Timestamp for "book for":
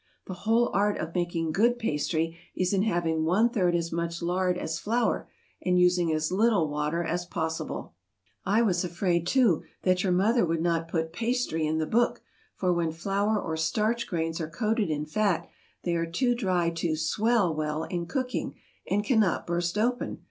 11.85-12.73